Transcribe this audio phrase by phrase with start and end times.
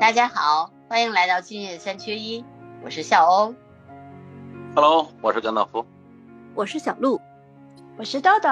[0.00, 2.44] 大家好，欢迎来到今夜三缺一，
[2.84, 3.52] 我是笑欧。
[4.72, 5.84] Hello，我是甘道夫。
[6.54, 7.20] 我是小鹿，
[7.96, 8.48] 我是豆豆。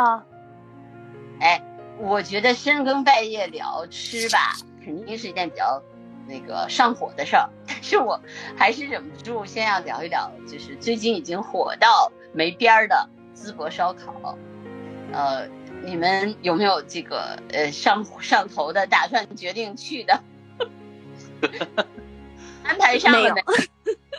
[1.38, 1.62] 哎，
[2.00, 5.80] 我觉得深更半夜聊吃吧，肯定是一件比较
[6.26, 7.48] 那个上火的事儿。
[7.64, 8.20] 但是我
[8.56, 14.36] 还是忍不住先要聊一聊，就是最近已经火到没边儿的淄博烧烤。
[15.12, 15.46] 呃，
[15.84, 20.20] 你们有没有这个呃上上头的打算，决定去的？
[22.64, 23.40] 安排上了没？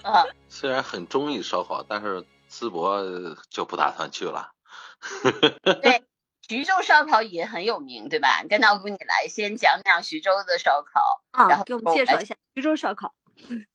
[0.03, 3.03] 啊， 虽然很中意烧烤，但是淄博
[3.49, 4.52] 就不打算去了。
[5.81, 6.03] 对，
[6.48, 8.43] 徐州烧烤也很有名，对吧？
[8.49, 13.13] 甘道夫，你来先讲讲徐州的烧烤啊，然后给我们介绍一下徐州烧烤。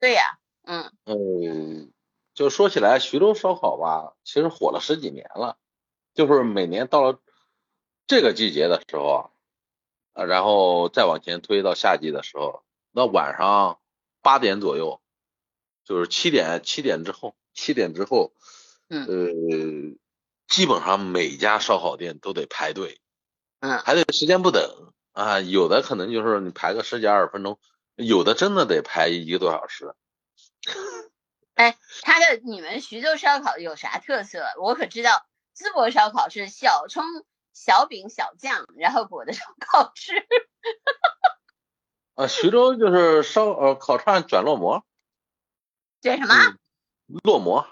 [0.00, 1.92] 对呀、嗯嗯，
[2.34, 5.58] 就说起来徐州烧烤吧，其实火了十几年了，
[6.14, 7.20] 就是每年到了
[8.06, 9.30] 这个季节的时候
[10.14, 13.80] 啊，然后再往前推到夏季的时候，那晚上
[14.20, 15.00] 八点左右，
[15.84, 18.32] 就是七点七点之后，七点之后，
[18.88, 19.98] 嗯呃，
[20.46, 23.00] 基本上每家烧烤店都得排队，
[23.60, 27.58] 嗯，排队时间不等啊，有的可能就是你排个十几二十分钟，
[27.96, 29.94] 有的真的得排一个多小时。
[31.54, 34.44] 哎，他的你们徐州烧烤有啥特色？
[34.60, 37.04] 我可知道淄博烧烤是小葱、
[37.52, 40.12] 小饼、小酱，然后裹的烧烤吃。
[42.22, 44.84] 呃，徐州就是烧呃烤串卷烙馍，
[46.00, 46.34] 卷什么？
[47.08, 47.66] 嗯烙馍，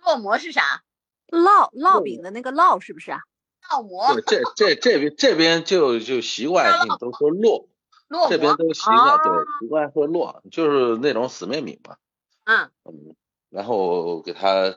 [0.00, 0.84] 烙馍是啥？
[1.26, 3.22] 烙烙饼的那个烙是不是啊？
[3.68, 7.66] 烙馍对，这这这边这边就就习惯性都说烙，
[8.08, 8.28] 烙。
[8.28, 11.96] 这边都习惯哦对习惯说烙，就是那种死面饼嘛，
[12.44, 13.16] 嗯，嗯，
[13.50, 14.76] 然后给它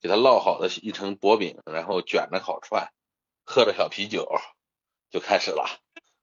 [0.00, 2.92] 给它烙好的一层薄饼，然后卷着烤串，
[3.44, 4.30] 喝着小啤酒
[5.10, 5.66] 就开始了。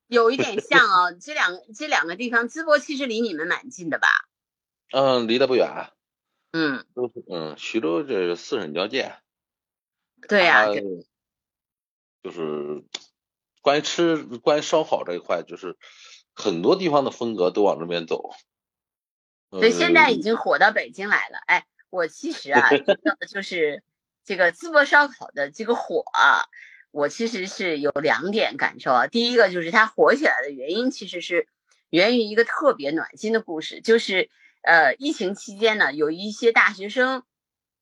[0.08, 1.16] 有一点像哦。
[1.20, 4.08] 这两这两个地方，淄博其实离你们蛮近的吧？
[4.92, 5.92] 嗯，离得不远，
[6.52, 9.16] 嗯，都是嗯，徐州这四省交界。
[10.28, 10.66] 对呀、
[12.24, 12.84] 就是
[13.62, 15.78] 关于吃，关于烧烤这一块，就是
[16.34, 18.32] 很多地方的风格都往这边走。
[19.52, 21.38] 所以现在已嗯经火到北京来了。
[21.46, 22.70] 哎，我其实啊，
[23.30, 23.84] 就是
[24.26, 26.44] 这个淄博烧烤的这个火啊，
[26.98, 29.06] 我其实是有两点感受啊。
[29.06, 31.48] 第一个就是它火起来的原因，其实是
[31.92, 34.32] 源于一个特别暖心的故事，就是
[34.64, 37.22] 呃，疫情期间呢，有一些大学生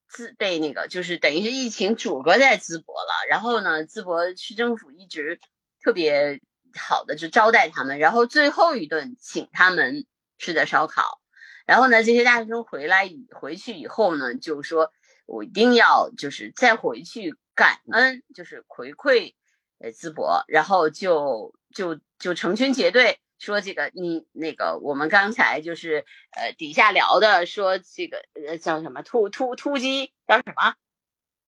[0.06, 5.40] 自被那个就是等于是疫情阻隔在淄博了，然后呢，淄博市政府一直
[5.82, 6.42] 特别
[6.78, 10.04] 好的就招待他们，然后最后一顿请他们
[10.36, 11.22] 吃的烧烤。
[11.64, 14.92] 然后呢，这些大学生回来回去以后呢，就说
[15.24, 19.34] 我一定要就是再回去感恩，就是回馈
[19.80, 26.04] 呃淄博，然后就就就成群结队说这个你那个我们刚才就是
[26.36, 30.74] 呃底下聊的说这个呃叫什么突突突击叫什么？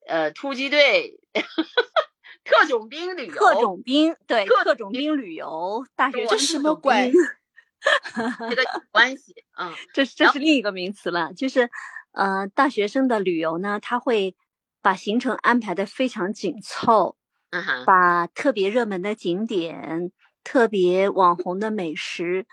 [0.06, 1.20] 呃突击队
[2.44, 7.20] 特种兵旅游特种兵对特特种兵旅游，大学这什么鬼兵
[8.50, 11.70] 这个有关系嗯这这是另一个名词了，就是
[12.12, 14.34] 呃，大学生的旅游呢，他会
[14.82, 17.16] 把行程安排的非常紧凑，
[17.50, 20.12] 嗯哼把特别热门的景点、
[20.44, 22.46] 特别网红的美食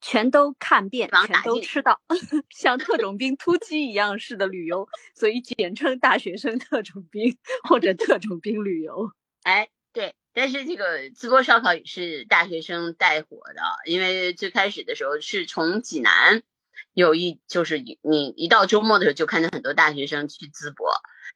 [0.00, 2.00] 全都看遍，全都吃到，
[2.50, 7.36] 像特种兵突击一样式的旅游，所以简称大学生特种兵
[7.68, 9.12] 或者特种兵旅游。
[9.44, 16.42] 哎，对，但是这个淄博烧烤也是大学生带火的，因为最开始的时候是从济南
[16.94, 20.90] 有一，就是你你一到周末的时候就看见很多大学生去淄博，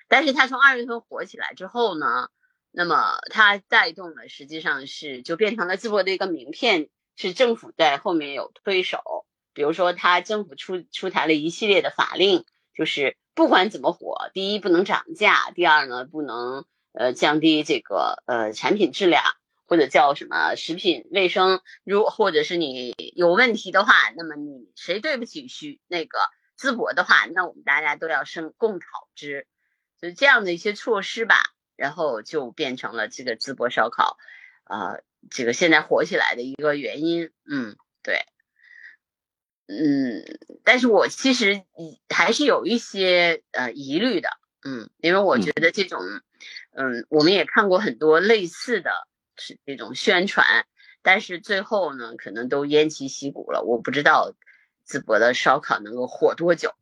[0.08, 2.28] 但是它从二月份火起来之后呢，
[2.70, 12.44] 那么它带动了实际上是就变成了淄博的一个名片，是政府在后面有推手，比如说它政府出出台了一系列的法令，
[12.74, 16.64] 就是不管怎么火，第一不能涨价，第二呢不能。
[16.98, 19.22] 呃，降低这个呃产品质量，
[19.66, 26.18] 或者叫什么食品卫生，如或者是你有问题的话，那么你谁对不起徐那个
[26.58, 29.46] 淄博的话，那我们大家都要生共讨之，
[30.08, 31.36] 就这样的一些措施吧，
[31.76, 34.16] 然后就变成了这个淄博烧烤，
[34.64, 38.26] 呃，这个现在火起来的一个原因，嗯，对。
[39.68, 41.62] 嗯，但是我其实
[42.08, 44.28] 还是有一些呃疑虑的，
[44.64, 46.00] 嗯，因为我觉得这种。
[46.78, 48.90] 嗯，我们也看过很多类似的
[49.38, 50.66] 是这种宣传，
[51.00, 53.62] 但是最后呢，可能都偃旗息鼓了。
[53.62, 54.34] 我不知道
[54.86, 56.74] 淄博的烧烤能够火多久，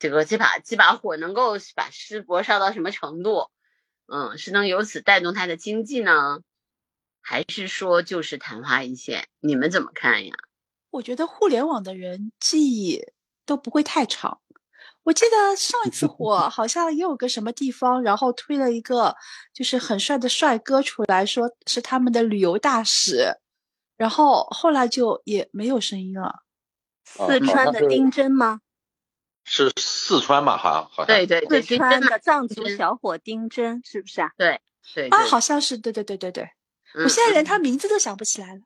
[0.00, 3.50] 这个这把这把火能够把淄博烧到什么程度？
[4.06, 6.40] 嗯，是能由此带动它的经济呢，
[7.20, 9.28] 还是说就是昙花一现？
[9.38, 10.32] 你们怎么看呀？
[10.90, 13.12] 我觉得互联网的人记忆
[13.46, 14.40] 都不会太长。
[15.02, 19.14] 我记得上一次火 好像也有个什么地方，然后推了一个
[19.52, 23.36] 就是很帅的帅哥出来，说是他们的旅游大使，
[23.96, 26.42] 然后后来就也没有声音了。
[27.04, 28.60] 四川的丁真吗？
[29.44, 30.56] 是四川吧？
[30.56, 31.06] 好像好像。
[31.06, 34.30] 对对对，四川的藏族小伙丁真是不是啊？
[34.36, 34.60] 对
[34.94, 36.50] 对啊，好像是，对对对对对。
[36.94, 38.60] 我现在连他名字都想不起来了。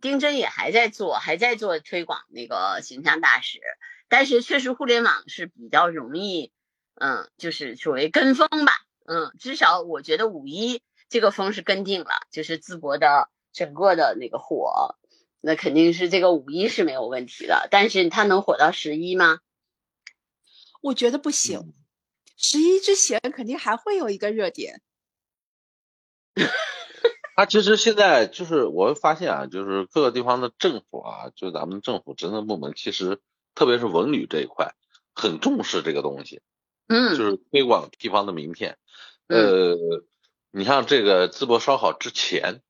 [0.00, 3.60] 丁真也还在做，还在做推广那个形象大使。
[4.08, 6.52] 但是确实，互联网是比较容易，
[6.94, 8.72] 嗯，就是所谓跟风吧，
[9.06, 14.96] 嗯，至少我觉得五一这个风是跟定了，就是淄博的整个的那个火，
[15.40, 17.68] 那肯定是这个五一是没有问题的。
[17.70, 19.38] 但是它能火到十一吗？
[20.80, 21.74] 我觉得不行，
[22.36, 24.82] 十一之前肯定还会有一个热点。
[27.36, 33.20] 他其实现在就是我会发现啊，就是各个地方的政府啊，就咱们政府职能部门其实。
[33.52, 34.74] 特别是文旅这一块，
[35.12, 36.40] 很重视这个东西，
[36.86, 38.78] 嗯，就是推广地方的名片。
[39.26, 39.76] 呃，
[40.52, 42.62] 你像这个淄博烧烤之前，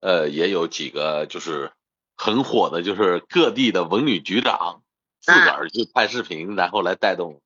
[0.00, 1.72] 呃，也有几个就是
[2.14, 4.84] 很火的，就是各地的文旅局长
[5.22, 7.40] 自个儿去拍视频，然后来带动，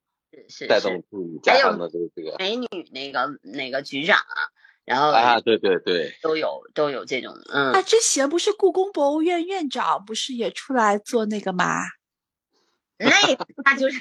[0.68, 4.18] 带动自己家乡的这个这个美女那个那个局长，
[4.84, 11.82] 然后啊，对对对，都有都有这种，嗯，那之前不是故宫博物院院长不是也出来做那个吗？
[12.98, 14.00] 那个他就是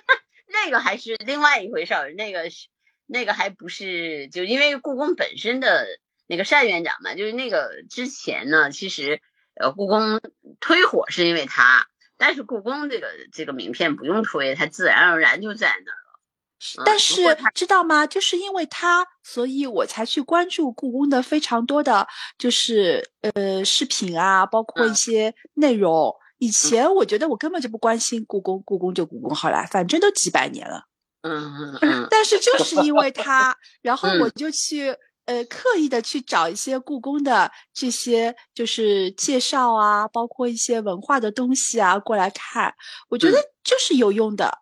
[0.46, 2.68] 那个还是另外一回事儿，那个是
[3.06, 5.84] 那个还不是就因为故宫本身的
[6.28, 9.20] 那个单院长嘛，就是那个之前呢，其实
[9.56, 10.20] 呃故宫
[10.60, 11.88] 推火是因为他，
[12.18, 16.84] 但是故宫这个这个名片不用推，它自然而然就在那儿了。
[16.86, 17.22] 但是
[17.54, 18.06] 知道吗？
[18.06, 22.08] 就是因为它，所以我才去关注故宫的非常多的
[22.38, 26.14] 就是呃视频啊，包括一些内容。
[26.38, 30.84] 以前我觉得我根本就不关心故宫，故宫就故宫好了，反正都几百年了。
[31.22, 32.08] 嗯嗯嗯。
[32.10, 42.74] 但是就是因为它， 然后我就去呃刻意的去找一些故宫的这些就是介绍啊，包括一些文化的东西啊过来看，
[43.10, 44.58] 我觉得就是有用的。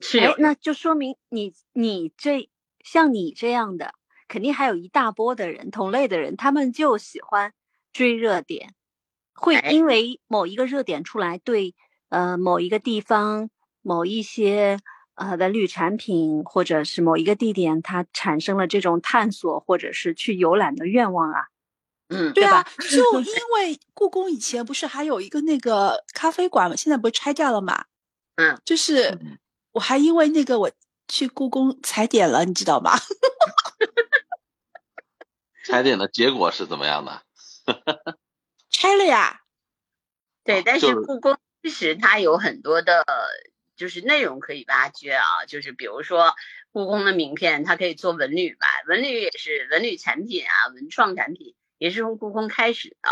[0.00, 2.50] 是，那就说明你你这
[2.84, 3.94] 像你这样的，
[4.28, 7.52] 肯定还有一大波的人，同类的人，他们就喜欢
[7.92, 8.74] 追热点。
[9.32, 11.74] 会因为某一个热点出来，对
[12.08, 13.50] 呃某一个地方
[13.82, 14.78] 某一些
[15.14, 21.46] 呃的绿产品，或者是某一个地点，它产生了这种探索或者是去游览的愿望啊。
[22.08, 26.76] 嗯，对啊，就 因为故宫以前不是还有一个那个咖啡馆吗？
[26.76, 27.86] 现在不是拆掉了嘛？
[28.36, 29.18] 嗯，就是
[29.72, 30.70] 我还因为那个我
[31.08, 32.92] 去故宫踩点了，你知道吗？
[35.64, 37.22] 踩点的结果是怎么样的？
[38.68, 39.40] 拆了呀，
[40.44, 43.02] 对，但是故宫其实它有很多的，
[43.76, 46.34] 就是内容可以挖掘啊，就是比如说
[46.72, 53.10] 故宫的名片，它可以做文旅吧，文旅也是文旅产品啊，文创产品也是从故宫开始的，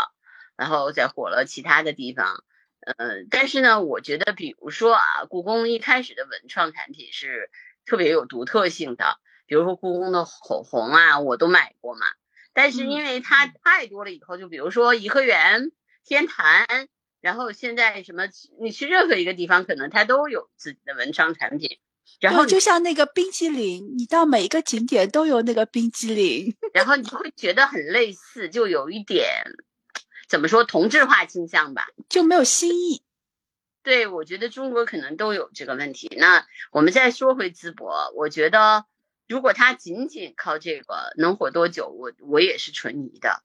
[0.55, 2.43] 然后再火了其他的地方，
[2.79, 7.49] 呃，但是呢，我觉得比如说啊，故宫一开始的文创产品是
[7.85, 12.05] 特别有独特性的，比如说故宫的口红啊，我都买过嘛。
[12.53, 15.71] 但是因为它太多了，以后就比如说颐和园、
[16.03, 16.67] 天坛，
[17.23, 18.23] 然后现在什么，
[18.59, 21.79] 你去任何一个地方，可能它都有自己的文创产品。
[22.19, 29.25] 然后就像那个冰激凌，你到每一个景点都有那个冰激凌， 然后你会觉得很类似，就有一点
[30.27, 33.01] 怎么说同质化倾向吧，就没有新意。
[33.83, 36.13] 对，我觉得中国可能都有这个问题。
[36.17, 38.85] 那我们再说回淄博，我觉得。
[39.25, 43.41] 如果它仅仅靠这个能火多久，我我也是存疑的。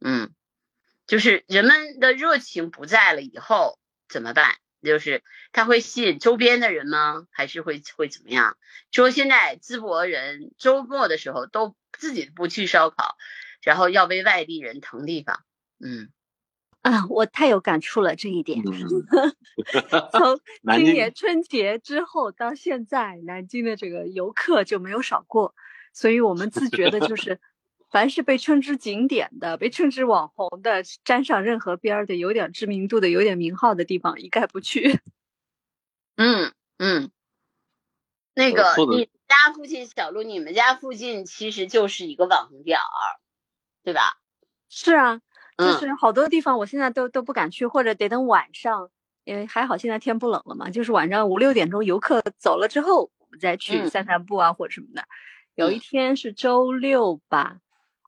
[0.00, 0.30] 嗯，
[1.08, 4.54] 就是人们的热情不在了以后怎么办？
[4.80, 7.26] 就是他会吸引周边的人吗？
[7.32, 8.56] 还是会会怎么样？
[8.92, 13.16] 说现在淄博人周末的时候都自己不去烧烤，
[13.62, 15.42] 然后要为外地人腾地方。
[15.84, 16.10] 嗯。
[16.82, 18.62] 啊，我太有感触了这一点。
[20.12, 20.40] 从
[20.76, 25.56] 今年春节之后到现在，南京的这个游客就没有少过，
[25.92, 27.40] 所以我们自觉的就是，
[27.90, 35.00] 凡是被称之景点的、被称之网红的、沾上任何边儿的、有点知名度的、有点名号的地方，一概不去。
[36.16, 37.10] 嗯嗯，
[38.34, 43.20] 那个你家附近，小路，你们家附近其实就是一个网红点儿，
[43.82, 44.18] 对吧？
[44.68, 45.20] 是啊。
[45.58, 48.90] 就是好多地方，我现在都都不敢去，或者得等晚上，
[49.24, 50.70] 因为还好现在天不冷了嘛。
[50.70, 55.02] 就是晚上五六点钟游客走了之后，我们再去散散步啊，或者什么的。
[55.56, 57.58] 有一天是周六吧，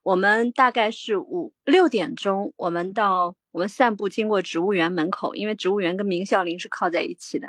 [0.02, 7.48] 我们大概是五六点钟，我们到我们散步经过植物园门口，因为植物园跟明孝陵是靠在一起的，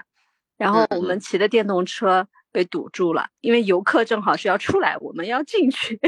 [0.58, 6.00] 然后我们骑的电动车被堵住了，因为游客正好是要出来，我们要进去。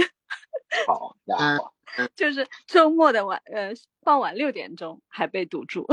[0.86, 1.72] 好家 伙，
[2.16, 5.88] 就是周末的晚呃傍晚六点钟还被堵住。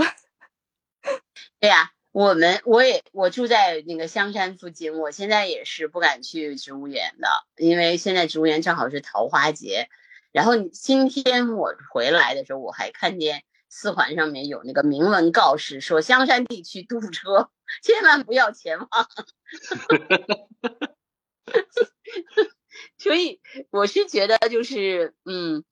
[1.61, 9.89] 对呀，我们我也我住在那个香山附近，我现在也是不敢去植物园的，因为现在植物园正好是桃花节。
[10.33, 17.51] 然后今天我回来的时候，我还看见四环上面有那个明文告示，说香山地区堵车，
[17.83, 18.89] 千万不要前往。
[22.97, 25.65] 所以我是觉得，就是嗯，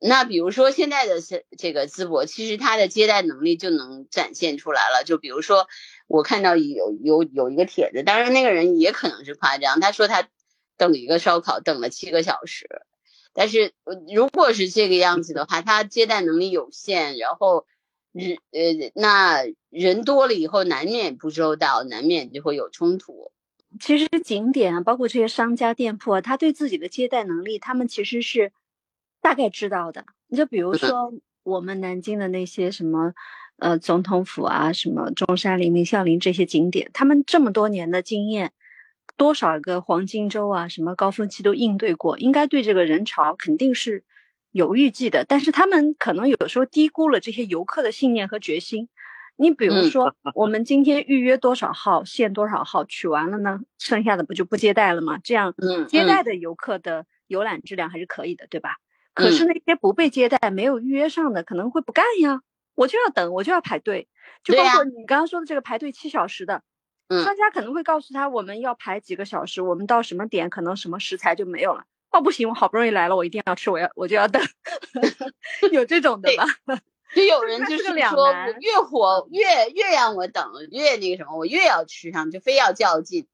[0.00, 5.04] 那比如说现在的这这个淄博，其实它的接待能力就能展现出来了。
[5.04, 5.68] 就比如说，
[6.08, 10.28] 我看到有有有一个帖子，当然那个人也可能是夸张，他说他
[10.76, 12.66] 等一个烧烤等了七个小时，
[13.34, 13.72] 但是
[14.14, 17.66] 如果是这个样子的话，他接待能力有限，然后
[18.12, 23.30] 人呃那人多了以后，难免不周到，难免就会有冲突。
[23.80, 28.52] 其实景点啊，包括这些商家店铺啊，他对自己的接待能力，他们其实是
[29.22, 30.04] 大概知道的。
[30.28, 33.14] 你就比如说我们南京的那些什么，
[33.56, 38.52] 呃，总统府啊，什么中山陵、明孝陵这些景点，他们这么多年的经验，
[39.16, 44.04] 多少个黄金周啊，什么高峰期都应对过，应该对这个人潮肯定是
[44.50, 45.24] 有预计的。
[45.24, 48.88] 但是他们可能有时候低估了这些游客的信念和决心。
[49.36, 55.18] 你比如说，我们今天预约多少号，限多少号，取完了呢，剩下的不就不接待了吗？
[55.24, 55.54] 这样，
[55.88, 58.76] 接待的游客的游览质量还是可以的，对吧？
[59.14, 62.40] 可是那些不被接待、没有预约上的，可能会不干呀，
[62.74, 64.08] 我就要等，我就要排队。
[64.44, 66.62] 就包括你刚刚说的这个排队七小时的，
[67.10, 71.84] 商家可能会告诉他，我们要排几个小时，我们到什么点可能什么食材就没有了。
[72.10, 74.42] 哦，不行，我好不容易来了，我一定要吃，我要我就要等
[75.72, 76.44] 有这种的吧？
[77.14, 83.26] 就 有人就是说，越火越越让我等，越那个什么，我越要吃上，就非要较劲。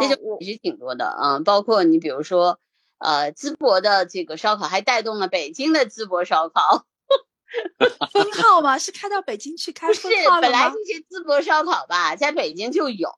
[0.00, 2.58] 这就也是挺多的，嗯，包括你比如说，
[2.98, 6.84] 呃，淄博的这个烧烤还带动了北京的淄博烧烤，
[8.12, 8.78] 封号吗？
[8.78, 13.10] 是开到北京去开封号本来这些淄博烧烤吧，在北京就有，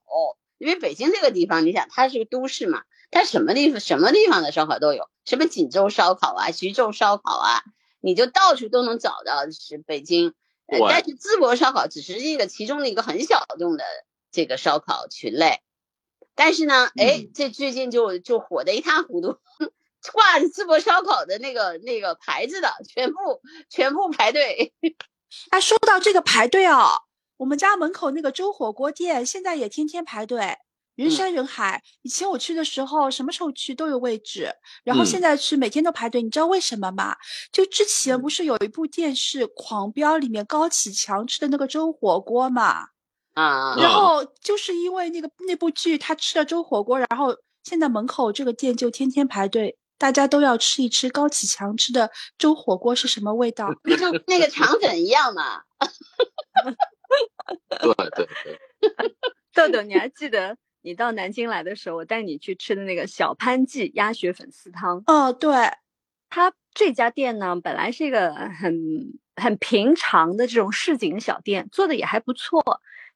[0.57, 7.63] 因为北京这个地方，你想它是个都市嘛，它什么地方什么地方的烧烤都有，什么锦州烧烤啊，徐州烧烤啊。
[8.01, 10.33] 你就到处都能找到，是北京，
[10.65, 13.83] 但是淄博烧烤只是一个其中的一个很小众的
[14.31, 15.59] 这个烧烤群类，
[16.33, 19.37] 但是呢，哎，这最近就就火的一塌糊涂，
[20.13, 24.73] 挂着淄博烧烤的那个那个牌子的，全部全部排队。
[25.51, 26.89] 哎，说到这个排队哦，
[27.37, 30.57] 我们家门口那个周火锅店现在也天天排队。
[30.95, 34.53] 人山人海，以前我去的时候，什么时候去都有位置，
[34.83, 37.15] 然后现在去每天都排队，你知道为什么吗？
[37.53, 42.87] 就之前不是有一部电视《狂飙》里面高启强吃的那个粥火锅嘛？
[43.33, 53.71] 啊，然后就是因为那个那部剧，他吃了粥火锅，然后现在门口这个店就天天排队，大家都要吃一吃高启强吃的粥火锅是什么味道？
[53.85, 55.61] 就那个肠粉一样嘛。
[57.69, 57.77] 对
[58.15, 58.27] 对
[58.81, 58.89] 对，
[59.53, 60.57] 豆豆，你还记得？
[60.81, 65.03] 你到南京来的时候，我带你去吃的那个小潘记鸭血粉丝汤。
[65.07, 65.53] 哦，对，
[66.29, 68.73] 他这家店呢，本来是一个很
[69.35, 72.63] 很平常的这种市井小店，做的也还不错。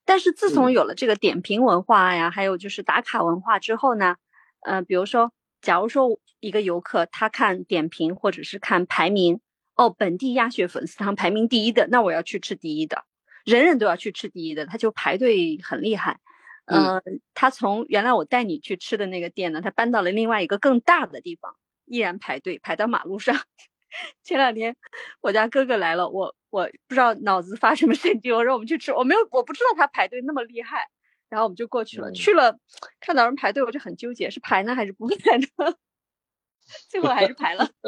[0.04, 4.18] 但是自从有了这个点评文化呀，还有就是打卡文化之后呢，
[4.66, 5.32] 呃，比如说，
[5.64, 9.40] 假如说一个游客他看点评或者是看排名，
[9.76, 13.06] 哦，本地鸭血粉丝汤排名第一的，那我要去吃第一的，
[13.46, 16.20] 人人都要去吃第一的，他就排队很厉害。
[16.66, 17.02] 嗯，
[17.34, 21.56] 他从原来我带你去吃的那个店呢，他搬到了另外一个更大的地方，
[21.86, 23.36] 依然排队排到马路上。
[24.24, 24.76] 前两天
[25.22, 30.88] 我家哥哥来了，我我不知道脑子发什么神经，我说我们去吃，我没有我不知道他排队那么厉害，
[31.34, 32.12] 然后我们就过去了。
[32.12, 32.60] 去了
[33.00, 35.48] 看到人排队，我就很纠结，是排呢还是不 排呢？
[36.90, 37.68] 最后还是排了。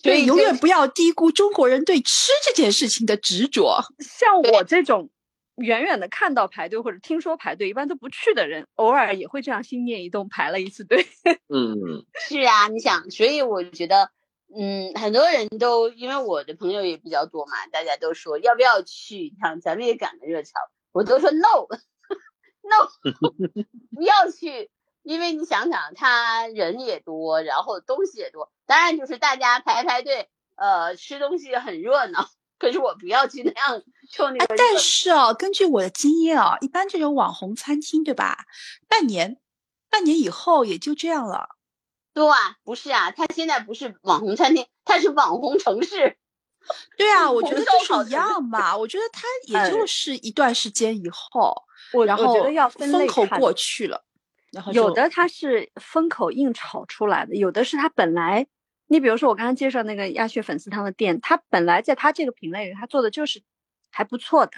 [0.00, 3.82] 所以永远不要低估中国人对吃这件事情的执着。
[3.98, 5.10] 像我这种。
[5.56, 11.06] 远远的看到排队或者听说排队，一般都不去的人，偶尔也会这样心念一动排了一次队。
[11.46, 14.10] 嗯， 是啊，你想，所以我觉得，
[14.52, 20.54] 嗯，很多人都因为我的朋友也比较多嘛，大家都说要不要去，一趟咱们也赶个热潮，
[20.94, 22.88] 我都说 no，no，
[23.94, 24.70] 不要去，
[25.02, 32.30] 因为你想想，他人也多，然后东西也多，当然就是大家排排队，呃，吃东西很热闹。
[32.60, 33.82] 可是我不要去那样
[34.12, 34.54] 冲那个。
[34.56, 38.46] 但是哦，根据我的经验啊，一般这种网红餐厅，对吧？
[38.88, 39.40] 半年，
[39.90, 41.48] 半年以后也就这样了。
[42.14, 46.16] 对啊，不是啊，他现在不是网红餐厅，他是网红城市。
[46.96, 48.76] 对啊， 我觉得就是一样嘛。
[48.76, 51.54] 我觉得他也就是一段时间以后，
[51.92, 54.02] 我然后我觉得要分类风口过去了，
[54.50, 54.62] 然。
[54.62, 58.46] 后有的它是风口硬炒出来的，有的是它本来，
[58.86, 63.42] 你比如说我刚刚介绍那个鸭血粉丝汤的店，它本来在它这个品类里，它做的就是
[63.90, 64.52] 还不错的，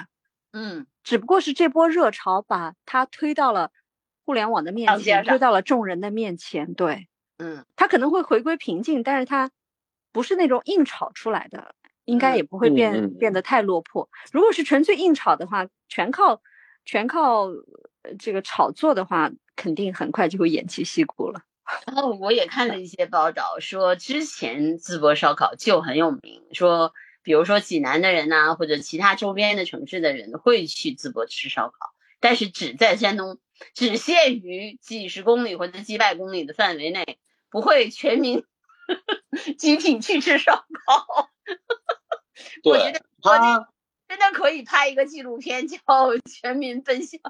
[0.53, 3.71] 嗯，只不过是这波热潮把它推到了
[4.25, 6.75] 互联网的面前，推到了众人的面前。
[6.75, 7.09] 对，
[7.39, 9.51] 嗯，它可能会回归平静，但是它
[10.13, 11.75] 不是那种硬炒出来的，
[12.07, 14.09] 应该也不会嗯变、嗯变得太落魄。
[14.33, 16.41] 如果是纯粹硬炒的话，全靠
[16.85, 21.43] 全靠呃这个炒作的话，肯定很快就会偃旗息鼓了。
[21.87, 33.39] 然 后我也看了一些报道，说之前淄博烧烤就很有名，说比如说济南的人呐、或者其他周边的城市的人会去淄博吃烧烤，但是只在山东，
[33.75, 37.19] 只限于几十公里或者几百公里的范围内，
[37.51, 38.45] 不会全民
[39.59, 41.31] 集体去吃烧烤。
[42.71, 43.69] 我觉对得他
[44.09, 45.77] 真的可以拍一个纪录片，叫
[46.31, 47.21] 《全民奔向》。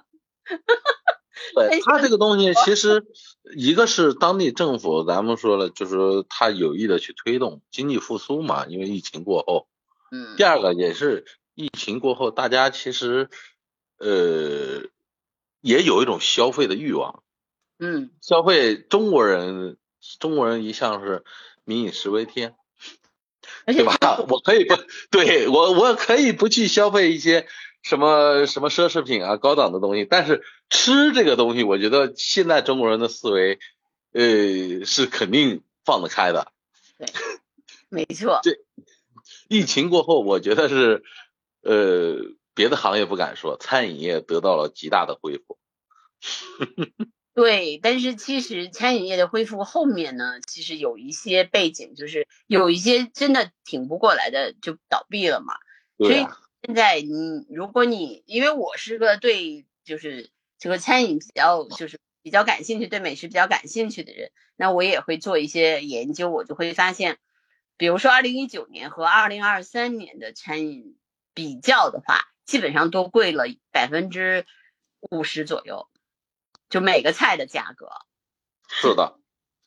[1.55, 3.05] 对他这个东西，其实
[3.57, 9.69] 一个是当地政府，咱们说了，就是他有意的去推动经济复苏嘛，因为疫情过后。
[10.11, 13.29] 嗯第二个也是疫情过后，大家其实
[13.99, 14.83] 呃
[15.61, 17.23] 也有一种消费的欲望，
[17.79, 19.77] 嗯，消费中国人，
[20.21, 21.25] 中国人一向是
[21.65, 22.55] 民以食为天，
[23.65, 24.25] 而且对吧？
[24.29, 24.77] 我可以不
[25.11, 27.47] 对我我可以不去消费一些
[27.83, 33.59] 什么什么奢侈品啊、高档的东西，但是吃这个东西，我觉得现在中国人的思维，
[34.13, 36.53] 呃，是肯定放得开的。
[36.99, 37.09] 对
[37.89, 38.41] 没错，
[39.49, 41.05] 疫情过后，我觉得是，
[41.63, 42.17] 呃，
[42.55, 45.59] 别的行业不敢说，餐饮业得到了极大的恢复。
[47.37, 55.55] 对，但是其实餐饮业的恢复后面呢，其实有一些背景，就是有一些真的挺不过来的就倒闭了嘛。
[55.99, 56.27] 所以
[56.63, 67.19] 现在你如果你因为我是个对就是这个餐饮比较就是比较感兴趣，对美食比较感兴趣的人，那我也会做一些研究，我就会发现，
[67.77, 70.97] 比如说二零一九年和二零二三年的餐饮
[71.35, 74.47] 比较的话，基本上都贵了百分之
[75.11, 75.87] 五十左右，
[76.69, 77.89] 就每个菜的价格
[78.69, 79.19] 是的，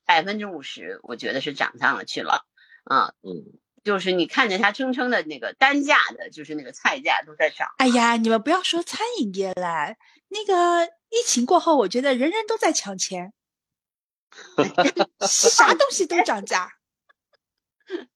[0.06, 2.46] 百分之五十，我觉得是涨上了去了，
[2.84, 7.70] 啊、嗯，就是你看着它称称的那个单价的，就是那个菜价都在涨。
[7.78, 9.96] 哎呀，你们不要说餐饮业了，
[10.28, 13.32] 那个疫情过后，我觉得人人都在抢钱，
[15.26, 16.74] 啥东西都涨价。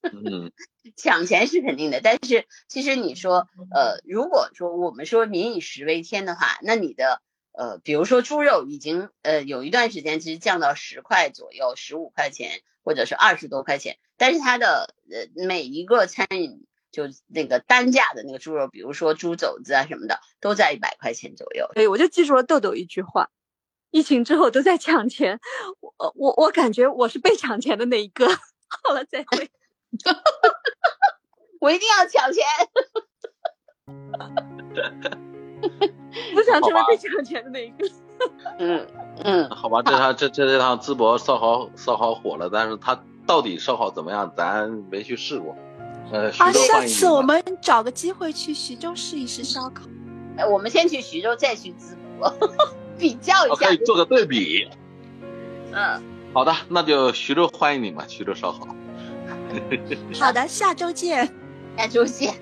[0.02, 0.52] 嗯，
[0.96, 7.22] 抢钱是肯定的，但是其实你说，呃，如果说我们说民以食为天的话，那你的
[7.54, 21.70] 呃，比如说猪肉已经呃有一段时间其实降到十块左右，十五块钱或者是二十多块钱，但是它的呃每一个餐饮就那个单价的那个猪肉，比如说猪肘子啊什么的，都在一百块钱左右。
[21.74, 23.30] 对，我就记住了豆豆一句话：
[23.92, 25.40] 疫情之后都在抢钱，
[25.80, 28.28] 我我我感觉我是被抢钱的那一个。
[28.28, 29.52] 好了，再会。
[31.62, 32.44] 我一定要抢钱。
[36.34, 37.90] 不想成为被抢钱的那一个。
[38.60, 38.86] 嗯
[39.24, 45.56] 嗯，好吧，这趟这这这趟淄博烧烤烧烤火了，但是它到底烧烤怎么样，咱没去试过。
[46.12, 49.84] 呃，徐啊，州下欢迎你们次我们找个机会去徐州试一试烧烤。
[50.38, 52.50] 哎我们先去徐州，再去淄博，
[52.98, 53.78] 比较一下哦可以。
[53.78, 54.68] 做个对比。
[55.72, 56.02] 嗯，
[56.34, 58.68] 好的，那就徐州欢迎你嘛，徐州烧烤。
[60.20, 61.28] 好的，下周见。
[61.78, 62.34] 下周见。